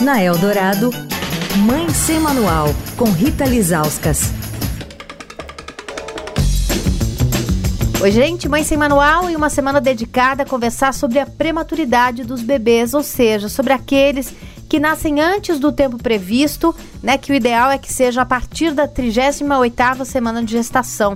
[0.00, 0.90] Na Eldorado,
[1.58, 4.32] Mãe Sem Manual, com Rita Lizauskas.
[8.02, 12.42] Oi, gente, Mãe Sem Manual e uma semana dedicada a conversar sobre a prematuridade dos
[12.42, 14.34] bebês, ou seja, sobre aqueles
[14.68, 18.72] que nascem antes do tempo previsto, né, que o ideal é que seja a partir
[18.72, 21.14] da 38ª semana de gestação.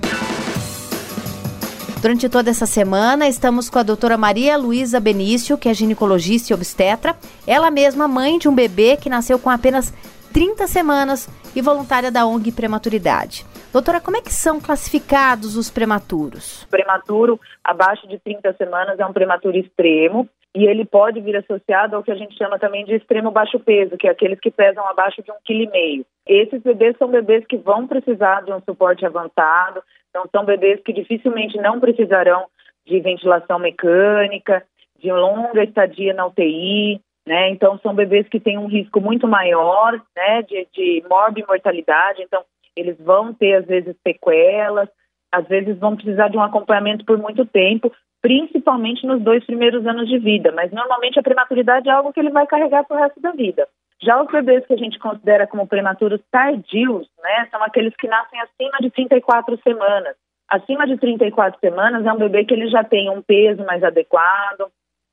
[2.01, 6.55] Durante toda essa semana, estamos com a doutora Maria Luísa Benício, que é ginecologista e
[6.55, 7.13] obstetra,
[7.45, 9.93] ela mesma mãe de um bebê que nasceu com apenas
[10.31, 13.45] 30 semanas e voluntária da ONG Prematuridade.
[13.73, 16.65] Doutora, como é que são classificados os prematuros?
[16.71, 22.03] Prematuro abaixo de 30 semanas é um prematuro extremo e ele pode vir associado ao
[22.03, 25.21] que a gente chama também de extremo baixo peso, que é aqueles que pesam abaixo
[25.21, 26.05] de um quilo e meio.
[26.25, 30.91] Esses bebês são bebês que vão precisar de um suporte avançado, então, são bebês que
[30.91, 32.45] dificilmente não precisarão
[32.85, 34.63] de ventilação mecânica,
[34.97, 37.49] de longa estadia na UTI, né?
[37.49, 42.23] Então, são bebês que têm um risco muito maior, né, de, de morbimortalidade.
[42.23, 42.43] Então,
[42.75, 44.89] eles vão ter, às vezes, sequelas,
[45.31, 50.07] às vezes vão precisar de um acompanhamento por muito tempo, principalmente nos dois primeiros anos
[50.07, 50.51] de vida.
[50.51, 53.67] Mas, normalmente, a prematuridade é algo que ele vai carregar para o resto da vida.
[54.01, 58.39] Já os bebês que a gente considera como prematuros tardios, né, são aqueles que nascem
[58.39, 60.15] acima de 34 semanas.
[60.47, 64.71] Acima de 34 semanas é um bebê que ele já tem um peso mais adequado,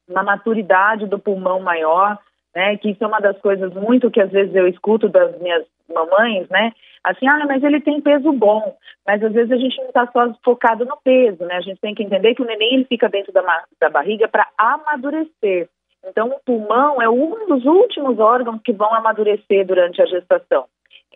[0.08, 2.16] uma maturidade do pulmão maior,
[2.54, 5.64] né, que isso é uma das coisas muito que às vezes eu escuto das minhas
[5.92, 6.72] mamães, né,
[7.04, 10.32] assim, ah, mas ele tem peso bom, mas às vezes a gente não está só
[10.44, 13.32] focado no peso, né, a gente tem que entender que o neném ele fica dentro
[13.32, 13.42] da,
[13.80, 15.68] da barriga para amadurecer.
[16.08, 20.66] Então, o pulmão é um dos últimos órgãos que vão amadurecer durante a gestação.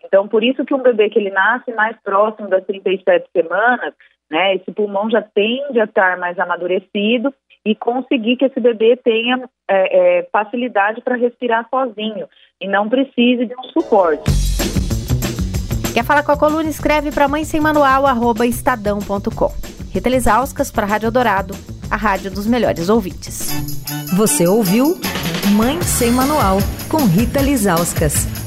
[0.03, 3.93] Então, por isso que um bebê que ele nasce mais próximo das 37 semanas,
[4.29, 7.33] né, esse pulmão já tende a estar mais amadurecido
[7.65, 12.27] e conseguir que esse bebê tenha é, é, facilidade para respirar sozinho
[12.59, 14.23] e não precise de um suporte.
[15.93, 16.69] Quer falar com a coluna?
[16.69, 19.51] Escreve para mãe sem manual, arroba estadão.com.
[19.93, 21.53] Rita Lisauskas para a Rádio Dourado,
[21.89, 23.51] a rádio dos melhores ouvintes.
[24.15, 24.95] Você ouviu
[25.55, 26.59] Mãe Sem Manual,
[26.89, 28.40] com Rita Lizauskas.